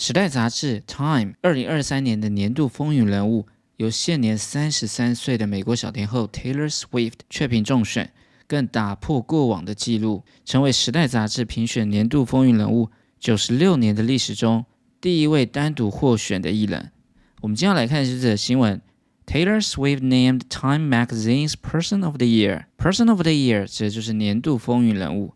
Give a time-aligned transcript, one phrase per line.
[0.00, 3.48] 时代杂志 Time 二零二三年的年度风云人物，
[3.78, 8.12] 由现年三十三岁的美国小天后 Taylor Swift 确评中选，
[8.46, 14.64] 更打破过往的纪录，成为时代杂志评选年度风云人物九十六年的历史中
[15.00, 16.92] 第一位单独获选的艺人。
[17.40, 18.80] 我们接下来看这则新闻
[19.26, 22.66] ：Taylor Swift named Time Magazine's Person of the Year。
[22.78, 25.34] Person of the Year 指的就是年度风云人物。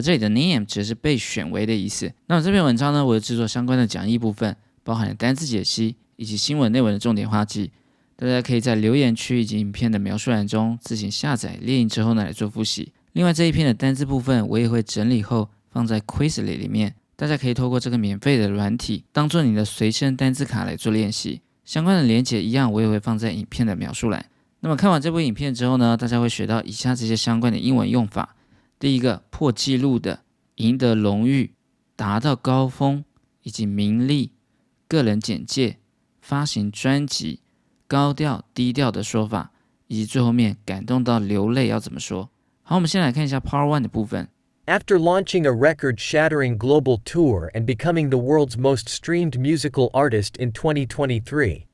[0.00, 2.12] 这里的 name 只是被选为的意思。
[2.26, 7.70] 那么这篇文章呢，我制作相关的讲义部分，包含了单词解析以及新闻内文的重点话记。
[8.16, 12.92] 大家可以在留言区以及影片的描述栏中自行下载列印之后呢来做复习。
[13.12, 21.40] 另外这一篇的单字部分，我也会整理后放在 Quizlet 里面，大家可以透过这个免费的软体当做你的随身单字卡来做练习。
[21.64, 24.24] 相关的连接一样，我也会放在影片的描述栏。
[24.60, 28.36] 那么看完这部影片之后呢，大家会学到以下这些相关的英文用法。
[28.80, 30.20] 第一个破纪录的，
[30.54, 31.52] 赢得荣誉，
[31.94, 33.04] 达到高峰，
[33.42, 34.32] 以及名利，
[34.88, 35.76] 个人简介，
[36.22, 37.40] 发行专辑，
[37.86, 39.52] 高调低调的说法，
[39.86, 42.30] 以及最后面感动到流泪要怎么说？
[42.62, 44.28] 好，我们先来看一下 Part One 的部分。
[44.64, 50.52] After launching a record shattering global tour and becoming the world's most streamed musical artist in
[50.52, 51.66] 2023,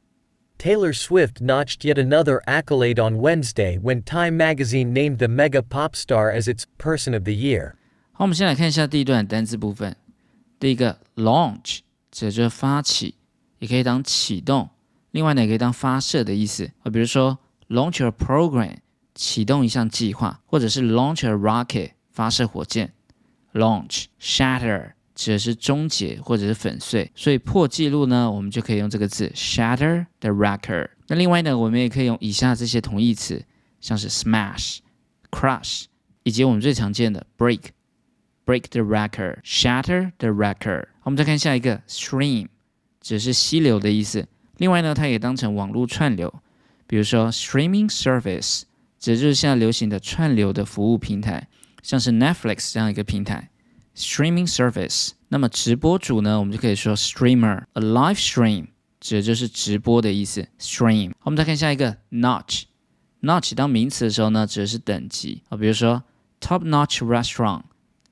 [0.58, 5.96] Taylor Swift notched yet another accolade on Wednesday when Time magazine named the mega pop
[5.96, 7.74] star as its Person of the Year.
[8.12, 9.96] 好，我们先来看一下第一段单字部分。
[10.60, 11.80] 第一个 launch
[12.12, 13.16] 指的就是发起，
[13.58, 14.70] 也可以当启动，
[15.10, 16.70] 另外呢也可以当发射的意思。
[16.84, 18.78] 啊，比如说 launch a program
[19.16, 22.94] 启动一项计划，或者是 launch a rocket 发射火箭。
[23.54, 30.91] launch shatter 指的是终结或者是粉碎，所以破纪录呢，我们就可以用这个字 shatter the record。
[31.09, 33.43] 那另外呢，我们也可以用以下这些同义词，
[33.81, 34.79] 像是 smash、
[35.31, 35.85] crush，
[36.23, 37.61] 以及我们最常见的 break、
[38.45, 40.85] break the record、shatter the record。
[41.05, 42.49] 我们再看下一个 stream，
[43.01, 44.29] 指的是溪流的意思。
[44.59, 46.33] 另外呢，它也当成网络串流，
[46.87, 48.65] 比如说 streaming service，
[48.99, 51.49] 指的就是现在流行的串流的服务平台，
[51.83, 53.49] 像是 Netflix 这样一个平台。
[53.97, 55.11] Streaming service。
[55.29, 57.65] 那么直播主呢，我们就可以说 streamer。
[57.73, 58.69] A live stream
[59.01, 60.47] 指的就是直播的意思。
[60.61, 61.13] stream。
[61.23, 62.65] 我们再看下一个 notch。
[63.23, 66.05] notch 当名词的时候呢，指的是等级啊，比如说
[66.41, 67.63] top notch restaurant，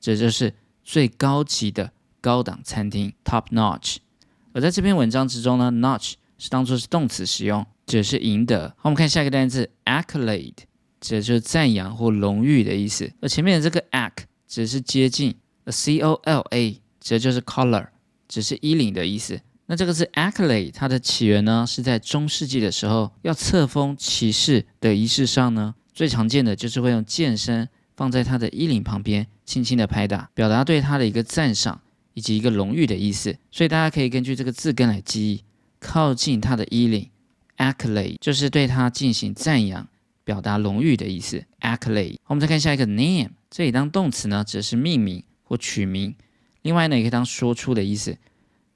[0.01, 0.53] 指的就是
[0.83, 3.99] 最高级的高档餐厅 top notch。
[4.53, 8.71] 而在这篇文章之中呢，notch 是当做是动词使用，指的是赢得。
[8.71, 10.55] 好，我们看下一个单词 accolade，
[11.01, 13.13] 指的就是赞扬或荣誉的意思。
[13.21, 15.37] 而前面的这个 ac 指的是接近。
[15.73, 17.89] C O L A 指的就是 collar，
[18.29, 19.41] 只是衣领的意思。
[19.67, 27.67] 那这个字 accolade，它的起源呢是在中世纪的时候，要册封骑士的仪式上呢，最常见的就是会用剑身
[27.97, 31.81] 放在他的衣领旁边，轻轻的拍打，表达对他的一个赞赏
[32.13, 33.35] 以及一个荣誉的意思。
[33.51, 35.43] 所以大家可以根据这个字根来记忆，
[35.81, 37.09] 靠近他的衣领
[37.57, 39.89] ，accolade 就是对他进行赞扬，
[40.25, 41.43] 表达荣誉的意思。
[41.61, 45.25] accolade，我们再看下一个 name，这里当动词呢，指的是命名。
[45.55, 46.17] 或取名，
[46.63, 48.19] 另外呢，也可以当说出的意思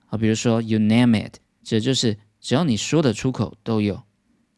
[0.07, 4.01] 啊，比如说 you name it，指的就是只要你说得出口都有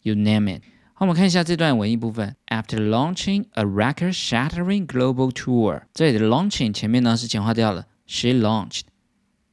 [0.03, 0.63] you name it。
[0.93, 2.37] 好，我们看一下这段文艺部分。
[2.49, 8.83] After launching a record-shattering global tour，这里的 launching 前面呢是简化掉了，she launched。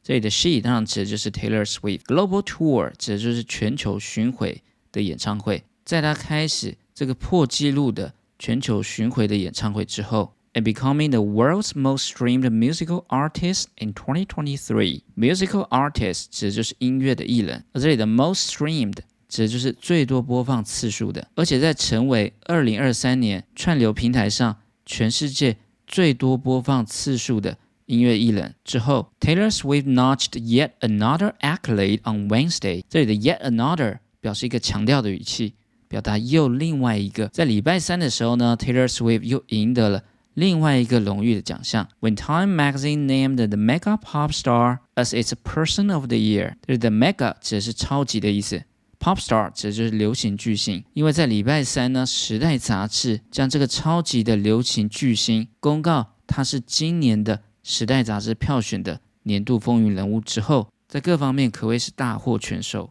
[0.04, 2.02] 这里的 she 当然指的就是 Taylor Swift。
[2.02, 4.62] Global tour 指的就是全球巡回
[4.92, 5.64] 的演唱会。
[5.86, 10.34] 在她开始这个破纪录的全球巡回的演唱会之后。
[10.57, 15.03] and becoming the world's most streamed musical artist in 2023.
[15.17, 18.99] Musical artist 指的就是音乐的艺人，而这里的 most streamed
[19.29, 32.83] 指的就是最多播放次数的，而且在成为2023年串流平台上全世界最多播放次数的音乐艺人之后，Taylor Swift notched yet another accolade on Wednesday。
[32.89, 35.55] 这里的 yet another 表示一个强调的语气，
[35.89, 37.29] 表达又另外一个。
[37.29, 40.03] 在礼拜三的时候呢，Taylor Swift 又赢得了。
[40.37, 46.91] 另外一个荣誉的奖项，When Time Magazine named the mega pop star as its Person of the Year，就是 the
[46.91, 48.63] mega 指的是超级的意思，
[48.99, 50.83] pop star 指的就是流行巨星。
[50.95, 62.89] 因为在礼拜三呢，《时代》杂志将这个超级的流行巨星公告他是今年的《时代》杂志票选的年度风云人物之后，在各方面可谓是大获全胜。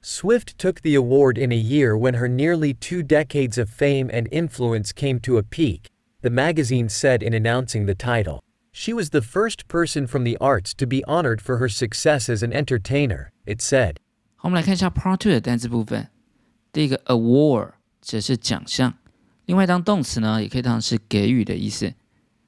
[0.00, 4.28] Swift took the award in a year when her nearly two decades of fame and
[4.28, 5.86] influence came to a peak
[6.22, 8.40] the magazine said in announcing the title.
[8.72, 12.42] She was the first person from the arts to be honored for her success as
[12.42, 13.98] an entertainer, it said.
[14.36, 16.08] 好，我们来看一下 Part Two 的单词部分。
[16.72, 17.70] 第一个 award
[18.02, 18.94] 指是奖项，
[19.46, 21.94] 另外当动词呢，也可以当是给予的意思。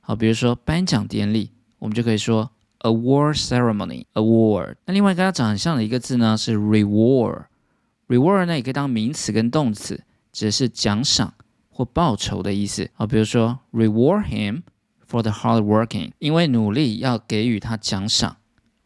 [0.01, 4.75] 好，比如说颁奖典礼，我们就可以说 award ceremony，award。
[4.87, 10.03] 那另外跟它长很像的一个字呢是 reward，reward 呢也可以当名词跟动词，
[10.33, 11.33] 指的是奖赏
[11.72, 13.08] 或报酬的意思啊。
[13.08, 14.62] 比如说 reward him
[15.10, 18.38] for the hard working，因为努力要给予他奖赏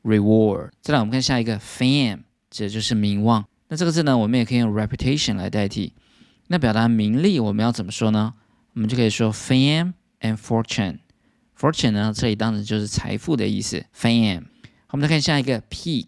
[0.04, 0.70] ，reward。
[0.82, 3.46] 再来我们看下一个 fame，指的就是名望。
[3.68, 5.94] 那这个字呢，我们也可以用 reputation 来代替。
[6.48, 8.34] 那表达名利，我们要怎么说呢？
[8.74, 11.00] 我们就可以说 fame and fortune。
[11.60, 13.86] fortune 呢，这里当然就是财富的意思。
[13.96, 14.44] fame。
[14.90, 16.06] 我们再看下一个 peak，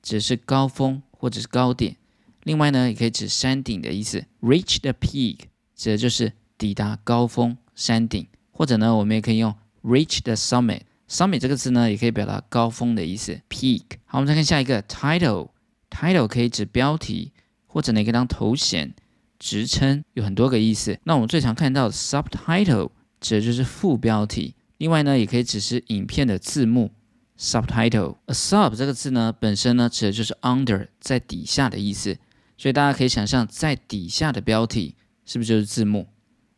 [0.00, 1.96] 指的是高峰或者是高点。
[2.44, 4.24] 另外呢，也可以指山顶的意思。
[4.40, 5.40] reach the peak，
[5.80, 8.26] 指的就是抵达高峰、山顶。
[8.50, 10.82] 或者呢，我们也可以用 reach the summit。
[11.08, 13.40] summit 这个字呢，也可以表达高峰的意思。
[13.48, 13.84] peak。
[14.04, 15.48] 好，我们再看下一个 title。
[15.88, 17.32] title 可以指标题，
[17.66, 18.92] 或者呢可以当头衔、
[19.38, 20.98] 职称，有很多个意思。
[21.04, 24.54] 那我们最常看到的 subtitle 指的就是副标题。
[24.76, 26.90] 另外呢，也可以指示影片的字幕。
[27.38, 28.16] subtitle。
[28.26, 32.18] a sub 这个字呢，本身呢指的就是 under 在底下的意思。
[32.58, 34.94] 所以大家可以想象，在底下的标题
[35.24, 36.06] 是不是就是字幕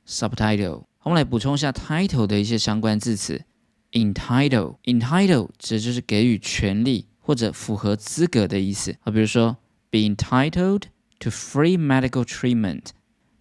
[0.06, 0.84] ？subtitle。
[1.02, 3.42] 我们来补充一下 title 的一些相关字词。
[3.92, 4.76] entitle。
[4.84, 7.06] entitle 指的就是给予权利。
[7.24, 9.56] 或者符合资格的意思啊，比如说
[9.90, 10.82] be entitled
[11.20, 12.86] to free medical treatment。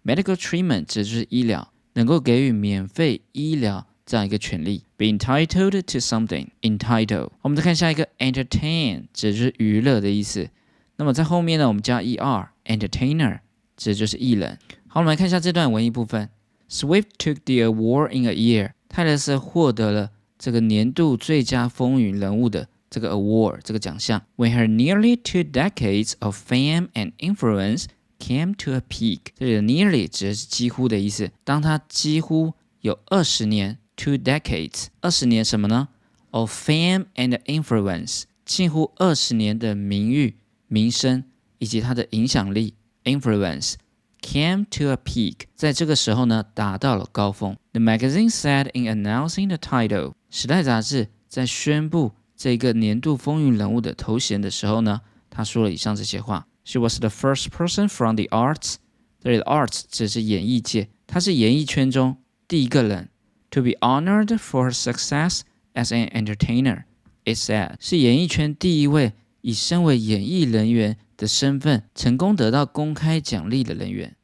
[0.04, 4.84] medical treatment 指的就是医疗，能够给予免费医疗这样一个权利。
[4.96, 6.46] be entitled to something。
[6.60, 7.30] Entitle。
[7.40, 10.48] 我们再看下一个 entertain，指的就是娱乐的意思。
[10.94, 13.40] 那么在后面呢，我们加 er，entertainer，
[13.76, 14.60] 指的就是艺人。
[14.94, 16.28] 好，我们来看一下这段文艺部分。
[16.68, 18.72] Swift took the award in a year。
[18.90, 22.68] 泰勒斯获得了这个年度最佳风云人物的。
[22.90, 27.86] 这个 award 这个奖项，when her nearly two decades of fame and influence
[28.18, 31.30] came to a peak，这里的 nearly 指的是几乎的意思。
[31.42, 32.52] 当她几乎
[32.82, 35.88] 有二十年 two decades，二十年什么呢
[36.32, 40.36] ？of fame and influence，近乎二十年的名誉、
[40.68, 41.24] 名声
[41.56, 42.74] 以及她的影响力
[43.04, 43.76] influence
[44.21, 47.55] came to a peak，在这个时候呢达到了高峰。
[47.73, 52.13] The magazine said in announcing the title，《时代》杂志在宣布。
[52.35, 55.01] 这个年度风云人物的头衔的时候呢，
[55.31, 56.47] 他说了以上这些话。
[56.63, 58.75] She was the first person from the arts，
[59.19, 63.09] 这里的 arts 指的是演艺界，她是演艺圈中第一个人。
[63.49, 65.39] To be honored for her success
[65.73, 66.83] as an entertainer,
[67.25, 74.15] it said，是演艺圈第一位以身为演艺人员 的身份成功得到公开奖励的人员。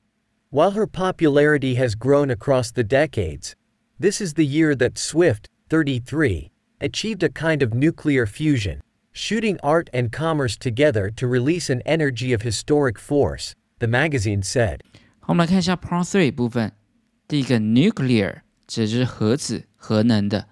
[0.50, 3.54] While her popularity has grown across the decades,
[4.00, 8.80] this is the year that Swift, 33, achieved a kind of nuclear fusion,
[9.12, 14.82] shooting art and commerce together to release an energy of historic force, the magazine said.
[15.20, 16.74] 好，我们来看一下 Part Three 部分。
[17.28, 20.50] 第一个 nuclear 指的是核子、核能的，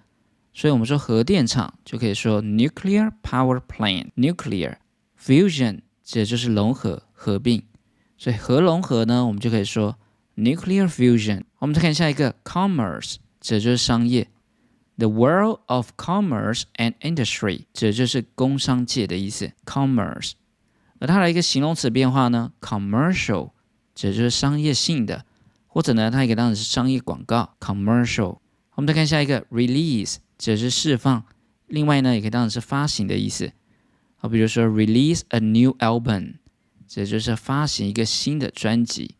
[0.52, 4.76] 所以我们说核电厂就可以说 nuclear power plant。nuclear
[5.16, 7.63] fusion 指的就是融合、合并，
[8.17, 9.97] 所以核融合呢，我们就可以说
[10.37, 11.43] nuclear fusion。
[11.59, 14.29] 我们再看下一个 commerce 指的就是商业。
[14.97, 19.51] The world of commerce and industry，指的就是工商界的意思。
[19.65, 20.31] Commerce，
[20.99, 23.51] 而它的一个形容词变化呢，commercial，
[23.93, 25.25] 指的就是商业性的，
[25.67, 27.53] 或者呢，它也可以当成是商业广告。
[27.59, 28.39] Commercial，
[28.75, 31.25] 我们再看下一个 release，指的是释放，
[31.67, 33.51] 另外呢，也可以当成是发行的意思。
[34.17, 36.33] 好，比如说 release a new album，
[36.87, 39.15] 指的就是发行一个新的专辑。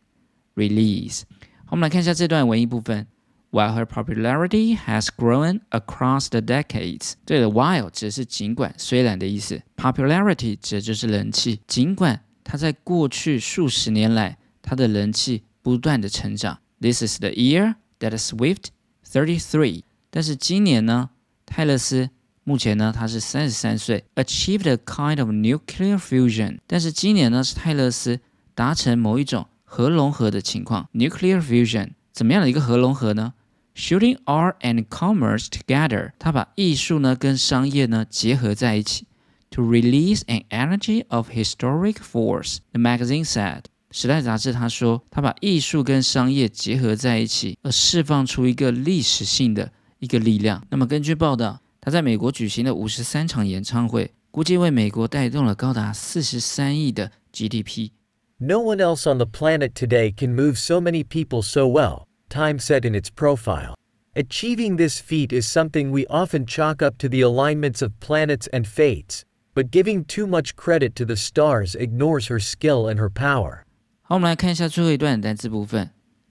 [0.56, 1.22] Release，
[1.64, 3.06] 好，我们来看一下这段文艺部分。
[3.50, 9.62] While her popularity has grown across the decades，这里的 while 指的是尽管、虽然的意思。
[9.76, 11.60] Popularity 指的就是人气。
[11.66, 16.58] 尽管它在过去数十年来，它的人气不断的成长。
[16.80, 18.66] This is the year that Swift
[19.06, 21.10] thirty-three，但是今年呢，
[21.46, 22.10] 泰勒斯
[22.48, 26.56] 目前呢，他是三十三岁，achieved a kind of nuclear fusion。
[26.66, 28.20] 但是今年呢，是泰勒斯
[28.54, 30.88] 达成某一种核融合的情况。
[30.94, 33.34] Nuclear fusion 怎么样的一个核融合呢
[33.76, 39.06] ？Shooting art and commerce together，他把艺术呢跟商业呢结合在一起
[39.50, 42.60] ，to release an energy of historic force。
[42.72, 50.64] The magazine said，《时代》杂志他说，他把艺术跟商业结合在一起，而释放出一个历史性的一个力量。
[50.70, 62.05] 那么根据报道，他在美国举行的五十三场演唱会，估计为美国带动了高达四十三亿的 GDP。No one else on the planet today can move so many people so well.
[62.29, 63.75] Time said in its profile.
[64.15, 68.65] Achieving this feat is something we often chalk up to the alignments of planets and
[68.65, 69.23] fates,
[69.53, 73.63] but giving too much credit to the stars ignores her skill and her power.
[74.01, 75.89] 好，我们来看一下最后一段单词部分。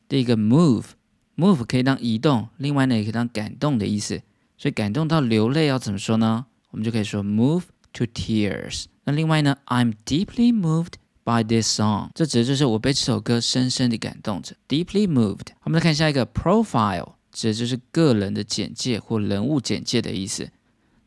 [0.09, 4.21] 第一个 move，move 可以当移动，另外呢也可以当感动的意思。
[4.58, 6.48] 所以感动到流泪要怎么说呢？
[6.72, 8.86] 我们就可以说 move to tears。
[9.04, 15.48] 那另外呢，I'm deeply moved by this song，这指的就是我被这首歌深深的感动着，deeply moved。
[15.64, 20.50] 我们再看下一个 profile，指的就是个人的简介或人物简介的意思。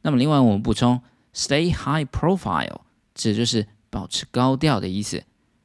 [0.03, 1.03] 那么另外我们补充
[1.35, 2.81] stay high profile，
[3.15, 5.23] 指的就是保持高调的意思，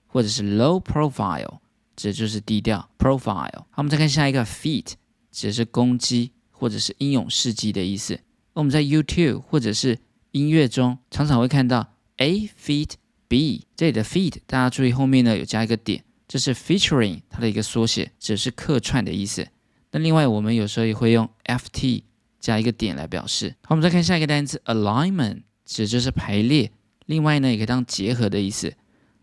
[0.07, 1.59] 或者是 low profile，
[1.95, 3.59] 指的就是低调 profile。
[3.69, 4.93] 好，我们再看下一个 feat，
[5.31, 6.31] 指的是攻击
[6.65, 8.19] 或者是英勇事迹的意思。
[8.53, 9.99] 我们在 YouTube 或者是
[10.31, 12.93] 音乐中常常会看到 A feat
[13.27, 19.47] B，这里的 feat 大家注意后面呢有加一个点，这是 featuring 它的一个缩写，只是客串的意思。
[19.91, 22.01] 那另外我们有时候也会用 FT
[22.39, 23.53] 加一个点来表示。
[23.61, 26.71] 好，我们再看下一个单词 alignment，指就是排列。
[27.05, 28.73] 另外呢也可以当结合的意思。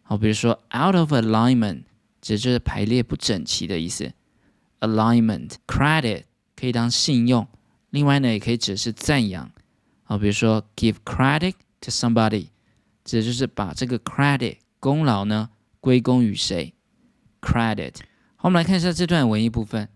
[0.02, 1.82] 好，比如说 out of alignment，
[2.20, 4.12] 指就是排列不整齐的意思。
[4.78, 6.22] alignment credit
[6.62, 7.44] 可以当信用。
[7.90, 9.50] 另外呢，也可以指是赞扬，
[10.04, 12.50] 啊，比如说 give credit to somebody，
[13.04, 15.50] 指的就是把这个 credit 功劳呢
[15.80, 16.72] 归功于谁
[17.40, 17.94] ？credit。
[18.36, 19.88] 好，我们来看一下这段文艺部分。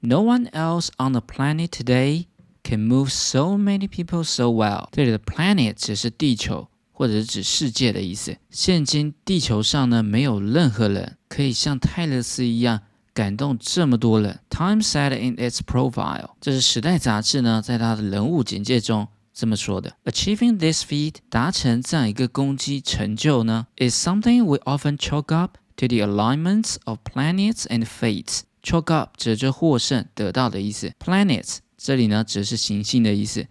[0.00, 2.24] No one else on the planet today
[2.64, 4.88] can move so many people so well。
[4.90, 8.36] 这里的 planet 指是地球，或者是指世界的意思。
[8.50, 12.80] 现今地球上呢，没有任何人可以像泰勒斯一样。
[13.14, 14.40] 感动这么多人。
[14.48, 26.98] Time said in its profile，这是《时代》杂志呢，在它的人物简介中这么说的：Achieving this feat，达成这样一个攻击成就呢，is something we often chalk up to the alignments of
[27.04, 28.40] planets and fate。
[28.62, 33.46] Chalk up 指着获胜、得到的意思，planets 这里呢指的是行星的意思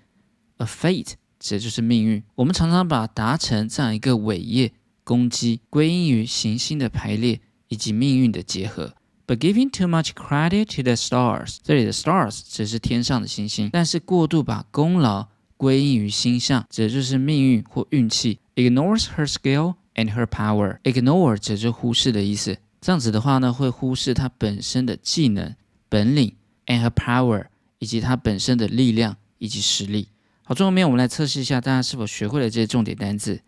[0.58, 2.24] ，a fate 指的就是命运。
[2.36, 4.72] 我们常常把达成这样一个伟业、
[5.04, 8.94] 攻击归因于行星的排列以及命运的结合。
[9.32, 18.40] But giving too much credit to the stars，这里的 stars 只是天上的星星，但是过度把功劳归因于星象，指的就是命运或运气。
[18.56, 20.82] Ignores her skill and her power。
[20.82, 25.56] Ignore 指的是忽视的意思，这样子的话呢，会忽视她本身的技能、
[25.88, 26.36] 本领
[26.66, 27.46] ，and her power，
[27.80, 30.10] 以及她本身的力量以及实力。
[30.44, 33.40] 好，最后面我们来测试一下大家是否学会了这些重点单词。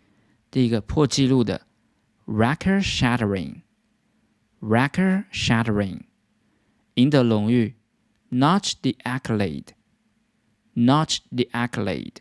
[0.49, 1.63] 第一个破纪录的
[2.25, 3.62] ，record shattering。
[4.62, 6.02] record shattering，
[6.94, 7.76] 赢得荣誉，
[8.30, 12.16] notch the accolade，notch the accolade，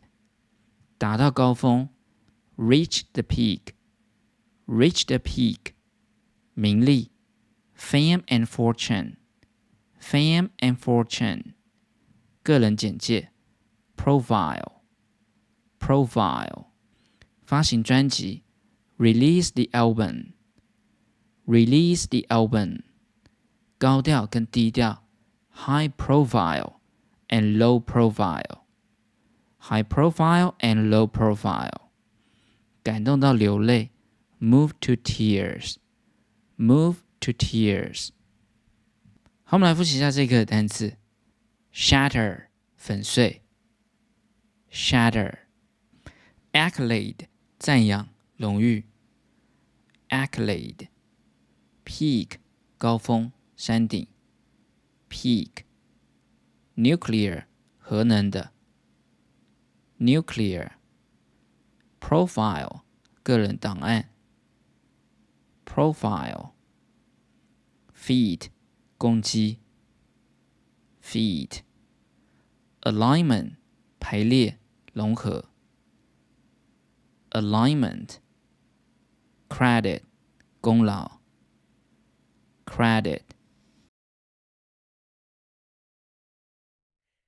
[0.98, 1.90] 达到高峰，
[2.56, 5.74] reach the peak，reach the peak，
[6.54, 7.12] 名利，
[7.76, 11.56] fame and fortune，fame and fortune，
[12.44, 13.32] 个人简介，
[13.96, 16.68] profile，profile，
[17.44, 18.44] 发行专辑，
[18.98, 20.34] release the album。
[21.46, 22.82] Release the album，
[23.78, 25.06] 高调跟低调，
[25.54, 26.82] high profile
[27.30, 31.88] and low profile，high profile and low profile，
[32.84, 33.92] 感动到流泪，
[34.42, 38.10] move to tears，move to tears。
[39.44, 40.98] 好，我们来复习一下这个单词：
[41.74, 43.40] shatter，粉碎；
[44.70, 48.84] shatter，accolade，赞扬、荣誉；
[50.10, 50.90] accolade。
[51.85, 52.39] Peak
[52.79, 54.07] 高峰山顶
[55.09, 55.65] ，peak
[56.77, 57.47] nuclear
[57.79, 58.53] 核能的
[59.99, 60.73] ，nuclear
[62.01, 62.83] profile
[63.23, 64.11] 个人档案
[65.65, 66.53] ，profile
[67.95, 68.49] feed
[68.97, 69.59] 攻击
[71.03, 71.61] ，feed
[72.83, 73.57] alignment
[73.99, 74.59] 排列
[74.93, 75.51] 融合
[77.31, 78.19] ，alignment
[79.49, 80.03] credit
[80.61, 81.22] 功劳。
[82.73, 83.23] Credit.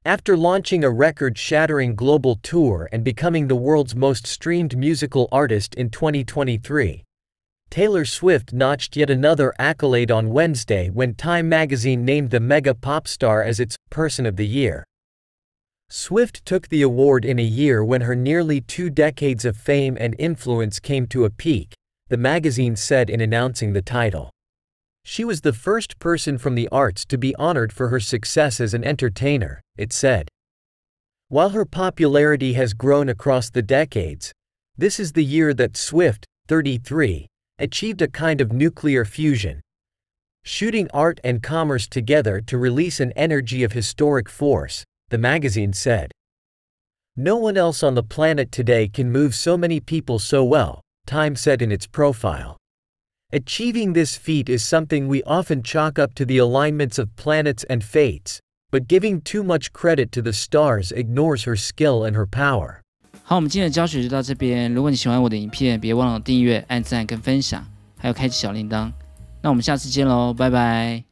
[0.07, 5.75] After launching a record shattering global tour and becoming the world's most streamed musical artist
[5.75, 7.05] in 2023,
[7.69, 13.07] Taylor Swift notched yet another accolade on Wednesday when Time magazine named the mega pop
[13.07, 14.83] star as its Person of the Year.
[15.91, 20.17] Swift took the award in a year when her nearly two decades of fame and
[20.19, 21.75] influence came to a peak,
[22.09, 24.31] the magazine said in announcing the title.
[25.05, 28.73] She was the first person from the arts to be honored for her success as
[28.75, 30.29] an entertainer, it said.
[31.29, 34.33] While her popularity has grown across the decades,
[34.77, 37.27] this is the year that Swift, 33,
[37.59, 39.61] achieved a kind of nuclear fusion.
[40.43, 46.13] Shooting art and commerce together to release an energy of historic force, the magazine said.
[47.17, 51.37] No one else on the planet today can move so many people so well, Time
[51.37, 52.57] said in its profile.
[53.34, 57.84] Achieving this feat is something we often chalk up to the alignments of planets and
[57.84, 58.40] fates,
[58.72, 62.82] but giving too much credit to the stars ignores her skill and her power.
[63.24, 64.74] 好，我们今天的教学就到这边。
[64.74, 67.64] 如果你喜欢我的影片，别忘了订阅、按赞跟分享，
[67.98, 68.92] 还有开启小铃铛。
[69.42, 71.10] 那我们下次见喽，拜拜。